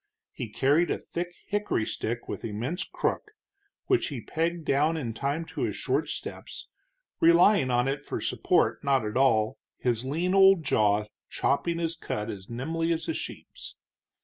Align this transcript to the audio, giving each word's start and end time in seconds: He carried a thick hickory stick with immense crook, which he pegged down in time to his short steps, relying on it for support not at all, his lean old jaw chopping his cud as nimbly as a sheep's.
He 0.33 0.49
carried 0.49 0.89
a 0.89 0.97
thick 0.97 1.31
hickory 1.45 1.85
stick 1.85 2.27
with 2.27 2.43
immense 2.43 2.83
crook, 2.83 3.33
which 3.85 4.07
he 4.07 4.19
pegged 4.19 4.65
down 4.65 4.97
in 4.97 5.13
time 5.13 5.45
to 5.53 5.61
his 5.61 5.75
short 5.75 6.09
steps, 6.09 6.69
relying 7.19 7.69
on 7.69 7.87
it 7.87 8.03
for 8.03 8.19
support 8.19 8.83
not 8.83 9.05
at 9.05 9.15
all, 9.15 9.59
his 9.77 10.03
lean 10.03 10.33
old 10.33 10.63
jaw 10.63 11.05
chopping 11.29 11.77
his 11.77 11.95
cud 11.95 12.31
as 12.31 12.49
nimbly 12.49 12.91
as 12.91 13.07
a 13.07 13.13
sheep's. 13.13 13.75